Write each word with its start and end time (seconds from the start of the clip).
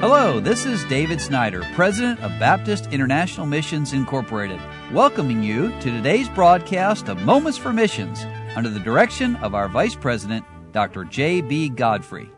Hello, 0.00 0.38
this 0.38 0.64
is 0.64 0.84
David 0.84 1.20
Snyder, 1.20 1.60
President 1.74 2.20
of 2.20 2.30
Baptist 2.38 2.86
International 2.92 3.46
Missions 3.46 3.92
Incorporated, 3.92 4.60
welcoming 4.92 5.42
you 5.42 5.70
to 5.80 5.90
today's 5.90 6.28
broadcast 6.28 7.08
of 7.08 7.20
Moments 7.22 7.58
for 7.58 7.72
Missions 7.72 8.24
under 8.54 8.70
the 8.70 8.78
direction 8.78 9.34
of 9.36 9.56
our 9.56 9.68
Vice 9.68 9.96
President, 9.96 10.44
Dr. 10.70 11.02
J.B. 11.02 11.70
Godfrey. 11.70 12.30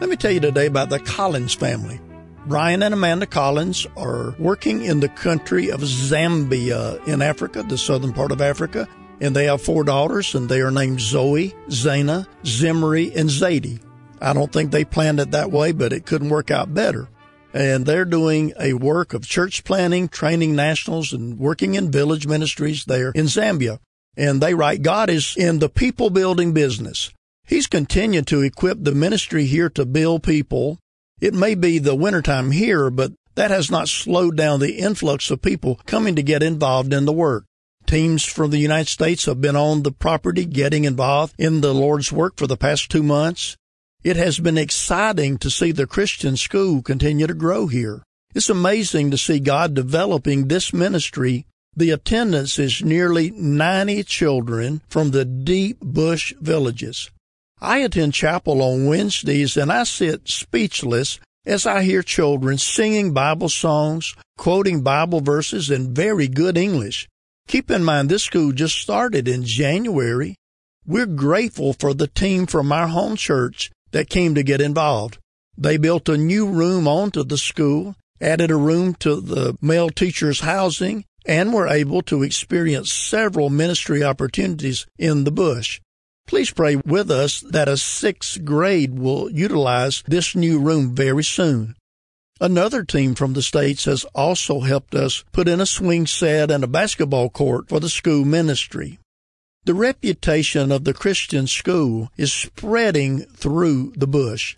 Let 0.00 0.08
me 0.08 0.16
tell 0.16 0.30
you 0.30 0.40
today 0.40 0.64
about 0.64 0.88
the 0.88 0.98
Collins 0.98 1.52
family. 1.52 2.00
Brian 2.46 2.82
and 2.82 2.94
Amanda 2.94 3.26
Collins 3.26 3.86
are 3.94 4.34
working 4.38 4.82
in 4.82 5.00
the 5.00 5.10
country 5.10 5.70
of 5.70 5.82
Zambia 5.82 7.06
in 7.06 7.20
Africa, 7.20 7.64
the 7.64 7.76
southern 7.76 8.14
part 8.14 8.32
of 8.32 8.40
Africa, 8.40 8.88
and 9.20 9.36
they 9.36 9.44
have 9.44 9.60
four 9.60 9.84
daughters, 9.84 10.34
and 10.34 10.48
they 10.48 10.62
are 10.62 10.70
named 10.70 11.02
Zoe, 11.02 11.54
Zaina, 11.68 12.26
Zimri, 12.46 13.14
and 13.14 13.28
Zadie. 13.28 13.78
I 14.20 14.32
don't 14.32 14.52
think 14.52 14.70
they 14.70 14.84
planned 14.84 15.20
it 15.20 15.30
that 15.32 15.50
way, 15.50 15.72
but 15.72 15.92
it 15.92 16.06
couldn't 16.06 16.30
work 16.30 16.50
out 16.50 16.74
better. 16.74 17.08
And 17.52 17.86
they're 17.86 18.04
doing 18.04 18.52
a 18.60 18.74
work 18.74 19.14
of 19.14 19.26
church 19.26 19.64
planning, 19.64 20.08
training 20.08 20.54
nationals, 20.54 21.12
and 21.12 21.38
working 21.38 21.74
in 21.74 21.90
village 21.90 22.26
ministries 22.26 22.84
there 22.84 23.12
in 23.12 23.26
Zambia. 23.26 23.78
And 24.16 24.40
they 24.40 24.54
write, 24.54 24.82
God 24.82 25.10
is 25.10 25.34
in 25.36 25.58
the 25.58 25.68
people 25.68 26.10
building 26.10 26.52
business. 26.52 27.12
He's 27.46 27.66
continued 27.66 28.26
to 28.28 28.42
equip 28.42 28.82
the 28.82 28.92
ministry 28.92 29.46
here 29.46 29.70
to 29.70 29.86
build 29.86 30.22
people. 30.22 30.78
It 31.20 31.32
may 31.32 31.54
be 31.54 31.78
the 31.78 31.94
wintertime 31.94 32.50
here, 32.50 32.90
but 32.90 33.12
that 33.36 33.50
has 33.50 33.70
not 33.70 33.88
slowed 33.88 34.36
down 34.36 34.60
the 34.60 34.78
influx 34.78 35.30
of 35.30 35.42
people 35.42 35.80
coming 35.86 36.16
to 36.16 36.22
get 36.22 36.42
involved 36.42 36.92
in 36.92 37.04
the 37.04 37.12
work. 37.12 37.44
Teams 37.86 38.24
from 38.24 38.50
the 38.50 38.58
United 38.58 38.88
States 38.88 39.26
have 39.26 39.40
been 39.40 39.54
on 39.54 39.82
the 39.82 39.92
property 39.92 40.44
getting 40.44 40.84
involved 40.84 41.34
in 41.38 41.60
the 41.60 41.72
Lord's 41.72 42.10
work 42.10 42.36
for 42.36 42.46
the 42.46 42.56
past 42.56 42.90
two 42.90 43.02
months. 43.02 43.56
It 44.04 44.16
has 44.16 44.38
been 44.38 44.56
exciting 44.56 45.38
to 45.38 45.50
see 45.50 45.72
the 45.72 45.86
Christian 45.86 46.36
school 46.36 46.80
continue 46.80 47.26
to 47.26 47.34
grow 47.34 47.66
here. 47.66 48.02
It's 48.36 48.48
amazing 48.48 49.10
to 49.10 49.18
see 49.18 49.40
God 49.40 49.74
developing 49.74 50.46
this 50.46 50.72
ministry. 50.72 51.46
The 51.74 51.90
attendance 51.90 52.58
is 52.58 52.84
nearly 52.84 53.30
90 53.30 54.04
children 54.04 54.82
from 54.88 55.10
the 55.10 55.24
deep 55.24 55.80
bush 55.80 56.34
villages. 56.40 57.10
I 57.60 57.78
attend 57.78 58.14
chapel 58.14 58.62
on 58.62 58.86
Wednesdays 58.86 59.56
and 59.56 59.72
I 59.72 59.84
sit 59.84 60.28
speechless 60.28 61.18
as 61.46 61.66
I 61.66 61.82
hear 61.82 62.02
children 62.02 62.58
singing 62.58 63.12
Bible 63.12 63.48
songs, 63.48 64.14
quoting 64.36 64.82
Bible 64.82 65.20
verses 65.20 65.70
in 65.70 65.94
very 65.94 66.28
good 66.28 66.58
English. 66.58 67.08
Keep 67.48 67.70
in 67.70 67.82
mind 67.82 68.08
this 68.08 68.24
school 68.24 68.52
just 68.52 68.76
started 68.76 69.26
in 69.26 69.44
January. 69.44 70.36
We're 70.86 71.06
grateful 71.06 71.72
for 71.72 71.94
the 71.94 72.08
team 72.08 72.46
from 72.46 72.70
our 72.70 72.88
home 72.88 73.16
church 73.16 73.70
that 73.92 74.10
came 74.10 74.34
to 74.34 74.42
get 74.42 74.60
involved. 74.60 75.18
They 75.56 75.76
built 75.76 76.08
a 76.08 76.16
new 76.16 76.46
room 76.46 76.86
onto 76.86 77.24
the 77.24 77.38
school, 77.38 77.96
added 78.20 78.50
a 78.50 78.56
room 78.56 78.94
to 78.96 79.20
the 79.20 79.56
male 79.60 79.90
teachers' 79.90 80.40
housing, 80.40 81.04
and 81.26 81.52
were 81.52 81.68
able 81.68 82.02
to 82.02 82.22
experience 82.22 82.92
several 82.92 83.50
ministry 83.50 84.02
opportunities 84.02 84.86
in 84.98 85.24
the 85.24 85.32
bush. 85.32 85.80
Please 86.26 86.50
pray 86.50 86.76
with 86.76 87.10
us 87.10 87.40
that 87.40 87.68
a 87.68 87.76
sixth 87.76 88.44
grade 88.44 88.98
will 88.98 89.30
utilize 89.30 90.02
this 90.06 90.34
new 90.34 90.58
room 90.58 90.94
very 90.94 91.24
soon. 91.24 91.74
Another 92.40 92.84
team 92.84 93.14
from 93.14 93.32
the 93.32 93.42
States 93.42 93.86
has 93.86 94.04
also 94.14 94.60
helped 94.60 94.94
us 94.94 95.24
put 95.32 95.48
in 95.48 95.60
a 95.60 95.66
swing 95.66 96.06
set 96.06 96.50
and 96.50 96.62
a 96.62 96.68
basketball 96.68 97.30
court 97.30 97.68
for 97.68 97.80
the 97.80 97.88
school 97.88 98.24
ministry. 98.24 98.98
The 99.66 99.74
reputation 99.74 100.70
of 100.70 100.84
the 100.84 100.94
Christian 100.94 101.48
school 101.48 102.12
is 102.16 102.32
spreading 102.32 103.22
through 103.22 103.94
the 103.96 104.06
bush. 104.06 104.56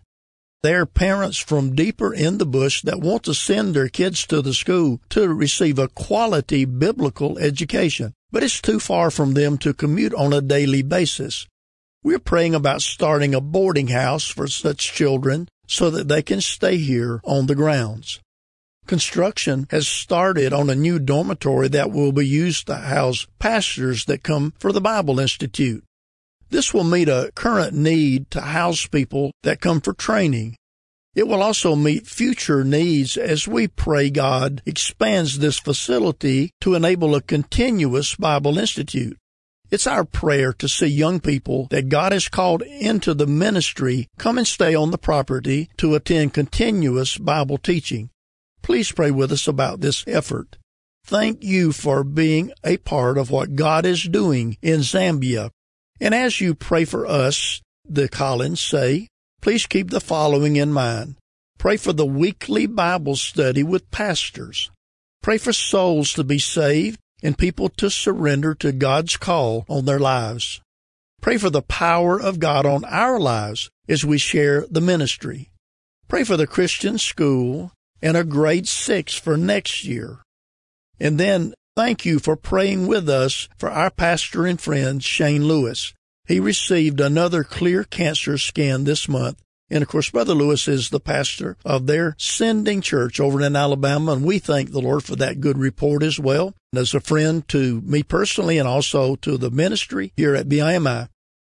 There 0.63 0.83
are 0.83 0.87
parents 0.87 1.39
from 1.39 1.75
deeper 1.75 2.13
in 2.13 2.37
the 2.37 2.45
bush 2.45 2.83
that 2.83 3.01
want 3.01 3.23
to 3.23 3.33
send 3.33 3.73
their 3.73 3.89
kids 3.89 4.27
to 4.27 4.43
the 4.43 4.53
school 4.53 5.01
to 5.09 5.33
receive 5.33 5.79
a 5.79 5.89
quality 5.89 6.67
biblical 6.67 7.39
education, 7.39 8.13
but 8.31 8.43
it's 8.43 8.61
too 8.61 8.79
far 8.79 9.11
from 9.11 9.33
them 9.33 9.57
to 9.59 9.73
commute 9.73 10.13
on 10.13 10.35
a 10.35 10.43
daily 10.43 10.83
basis. 10.83 11.47
We're 12.05 12.19
praying 12.19 12.55
about 12.55 12.83
starting 12.83 13.35
a 13.35 13.41
boarding 13.41 13.89
house 13.89 14.29
for 14.29 14.47
such 14.47 14.93
children 14.93 15.49
so 15.67 15.89
that 15.89 16.09
they 16.09 16.21
can 16.21 16.43
stay 16.43 16.77
here 16.77 17.23
on 17.25 17.47
the 17.47 17.55
grounds. 17.55 18.21
Construction 18.89 19.67
has 19.71 19.87
started 19.87 20.55
on 20.55 20.71
a 20.71 20.75
new 20.75 20.99
dormitory 20.99 21.69
that 21.69 21.91
will 21.91 22.11
be 22.11 22.27
used 22.27 22.69
to 22.69 22.75
house 22.75 23.27
pastors 23.39 24.07
that 24.07 24.23
come 24.23 24.55
for 24.59 24.73
the 24.73 24.81
Bible 24.81 25.21
Institute. 25.21 25.85
This 26.49 26.73
will 26.73 26.85
meet 26.85 27.07
a 27.07 27.31
current 27.35 27.75
need 27.75 28.31
to 28.31 28.41
house 28.41 28.87
people 28.87 29.33
that 29.43 29.61
come 29.61 29.83
for 29.83 29.93
training. 29.93 30.57
It 31.15 31.29
will 31.29 31.43
also 31.43 31.77
meet 31.77 32.07
future 32.07 32.65
needs 32.65 33.19
as 33.19 33.47
we 33.47 33.69
pray 33.69 34.09
God 34.09 34.63
expands 34.65 35.39
this 35.39 35.59
facility 35.59 36.53
to 36.63 36.75
enable 36.75 37.15
a 37.15 37.21
continuous 37.21 38.15
Bible 38.15 38.57
Institute. 38.57 39.19
It's 39.71 39.87
our 39.87 40.07
prayer 40.07 40.55
to 40.55 40.67
see 40.67 40.87
young 40.87 41.21
people 41.21 41.67
that 41.67 41.91
God 41.91 42.13
has 42.13 42.31
called 42.31 42.63
into 42.63 43.13
the 43.13 43.27
ministry 43.27 44.09
come 44.17 44.39
and 44.39 44.47
stay 44.47 44.75
on 44.75 44.93
the 44.93 44.97
property 44.97 45.69
to 45.77 45.95
attend 45.95 46.33
continuous 46.33 47.19
Bible 47.19 47.59
teaching. 47.59 48.09
Please 48.69 48.93
pray 48.93 49.11
with 49.11 49.33
us 49.33 49.49
about 49.49 49.81
this 49.81 50.05
effort. 50.07 50.59
Thank 51.03 51.43
you 51.43 51.73
for 51.73 52.05
being 52.05 52.53
a 52.63 52.77
part 52.77 53.17
of 53.17 53.31
what 53.31 53.57
God 53.57 53.87
is 53.87 54.03
doing 54.03 54.59
in 54.61 54.81
Zambia. 54.81 55.49
And 56.03 56.15
as 56.15 56.43
you 56.43 56.55
pray 56.55 56.85
for 56.85 57.07
us, 57.07 57.63
the 57.87 58.11
Collins 58.11 58.61
say, 58.61 59.09
please 59.41 59.65
keep 59.65 59.89
the 59.89 60.03
following 60.03 60.57
in 60.57 60.71
mind. 60.71 61.17
Pray 61.57 61.79
for 61.79 61.95
the 61.95 62.05
weekly 62.05 62.67
Bible 62.67 63.17
study 63.17 63.63
with 63.63 63.91
pastors. 63.91 64.71
Pray 65.23 65.39
for 65.39 65.55
souls 65.55 66.13
to 66.13 66.23
be 66.23 66.39
saved 66.39 67.01
and 67.23 67.39
people 67.39 67.71
to 67.71 67.89
surrender 67.89 68.55
to 68.57 68.73
God's 68.73 69.17
call 69.17 69.65
on 69.71 69.87
their 69.87 69.99
lives. 69.99 70.61
Pray 71.23 71.39
for 71.39 71.49
the 71.49 71.63
power 71.63 72.21
of 72.21 72.39
God 72.39 72.67
on 72.67 72.85
our 72.85 73.19
lives 73.19 73.71
as 73.89 74.05
we 74.05 74.19
share 74.19 74.67
the 74.71 74.83
ministry. 74.83 75.49
Pray 76.07 76.23
for 76.23 76.37
the 76.37 76.47
Christian 76.47 76.99
school 76.99 77.73
and 78.03 78.17
a 78.17 78.25
grade 78.25 78.69
six 78.69 79.15
for 79.15 79.37
next 79.37 79.85
year. 79.85 80.19
And 81.01 81.19
then 81.19 81.55
thank 81.77 82.05
you 82.05 82.19
for 82.19 82.37
praying 82.37 82.87
with 82.87 83.09
us 83.09 83.49
for 83.57 83.71
our 83.71 83.91
pastor 83.91 84.47
and 84.47 84.61
friend, 84.61 85.03
Shane 85.03 85.45
Lewis. 85.45 85.95
He 86.27 86.41
received 86.41 87.01
another 87.01 87.45
clear 87.45 87.85
cancer 87.85 88.37
scan 88.37 88.85
this 88.85 89.09
month. 89.09 89.41
And 89.71 89.83
of 89.83 89.89
course, 89.89 90.11
Brother 90.11 90.35
Lewis 90.35 90.67
is 90.67 90.91
the 90.91 91.01
pastor 91.01 91.57
of 91.65 91.87
their 91.87 92.15
sending 92.19 92.81
church 92.81 93.21
over 93.21 93.43
in 93.43 93.55
Alabama, 93.55 94.13
and 94.13 94.25
we 94.25 94.39
thank 94.39 94.71
the 94.71 94.81
Lord 94.81 95.05
for 95.05 95.15
that 95.17 95.41
good 95.41 95.59
report 95.59 96.03
as 96.03 96.19
well. 96.19 96.55
And 96.73 96.81
as 96.81 96.95
a 96.95 97.01
friend 97.01 97.47
to 97.49 97.81
me 97.83 98.03
personally 98.03 98.59
and 98.59 98.67
also 98.67 99.17
to 99.17 99.37
the 99.37 99.51
ministry 99.51 100.13
here 100.17 100.35
at 100.35 100.49
BIMI. 100.49 101.09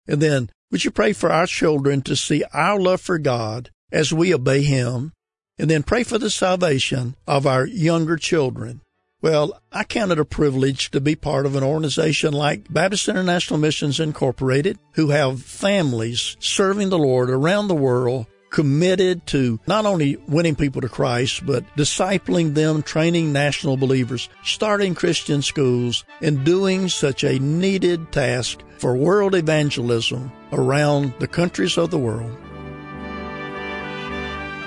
And 0.09 0.21
then 0.21 0.51
would 0.71 0.85
you 0.85 0.91
pray 0.91 1.13
for 1.13 1.31
our 1.31 1.47
children 1.47 2.03
to 2.03 2.17
see 2.17 2.43
our 2.53 2.81
love 2.81 3.01
for 3.01 3.19
God 3.19 3.71
as 3.93 4.13
we 4.13 4.35
obey 4.35 4.63
Him 4.63 5.13
and 5.59 5.71
then 5.71 5.83
pray 5.83 6.03
for 6.03 6.19
the 6.19 6.31
salvation 6.31 7.17
of 7.27 7.47
our 7.47 7.67
younger 7.67 8.17
children. 8.17 8.81
Well, 9.23 9.61
I 9.73 9.85
count 9.85 10.13
it 10.13 10.19
a 10.19 10.25
privilege 10.25 10.91
to 10.91 11.01
be 11.01 11.17
part 11.17 11.47
of 11.47 11.57
an 11.57 11.65
organization 11.65 12.33
like 12.33 12.73
Baptist 12.73 13.09
International 13.09 13.59
Missions 13.59 13.99
Incorporated, 13.99 14.79
who 14.93 15.09
have 15.09 15.43
families 15.43 16.37
serving 16.39 16.91
the 16.91 16.99
Lord 16.99 17.31
around 17.31 17.69
the 17.69 17.75
world, 17.75 18.27
committed 18.51 19.27
to 19.27 19.59
not 19.67 19.87
only 19.87 20.17
winning 20.29 20.55
people 20.55 20.83
to 20.83 20.89
Christ, 20.89 21.45
but 21.47 21.65
discipling 21.77 22.55
them, 22.55 22.83
training 22.83 23.33
national 23.33 23.77
believers, 23.77 24.29
starting 24.45 24.95
Christian 24.95 25.43
schools, 25.43 26.05
and 26.21 26.45
doing 26.45 26.89
such 26.89 27.25
a 27.25 27.39
needed 27.39 28.13
task 28.13 28.61
for 28.79 28.97
world 28.97 29.35
evangelism 29.35 30.31
around 30.53 31.15
the 31.19 31.29
countries 31.29 31.79
of 31.79 31.91
the 31.91 31.99
world. 31.99 32.37